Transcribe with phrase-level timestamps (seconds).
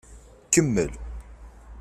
[0.51, 0.91] Kemmel.